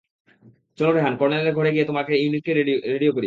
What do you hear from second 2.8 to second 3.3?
Radio করি।